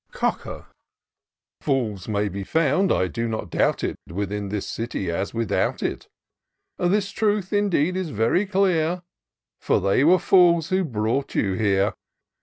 "Cocker. 0.21 0.65
"* 1.29 1.61
Fools 1.61 2.07
may 2.07 2.27
be 2.27 2.43
found, 2.43 2.91
I 2.91 3.05
do 3.07 3.27
not 3.27 3.51
doubt 3.51 3.83
it. 3.83 3.97
Within 4.07 4.49
this 4.49 4.65
City 4.65 5.11
as 5.11 5.31
without 5.31 5.83
it; 5.83 6.07
This 6.79 7.11
truth, 7.11 7.53
indeed, 7.53 7.95
is 7.95 8.09
very 8.09 8.47
clear. 8.47 9.03
For 9.59 9.79
they 9.79 10.03
were 10.03 10.17
fools 10.17 10.69
who 10.69 10.83
brought 10.83 11.35
you 11.35 11.53
here. 11.53 11.93